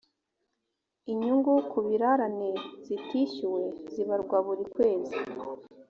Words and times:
inyungu 1.11 1.51
ku 1.71 1.79
birarane 1.85 2.49
zitishyuwe 2.85 3.65
zibarwa 3.91 4.37
buri 4.45 4.63
kwezi 4.73 5.17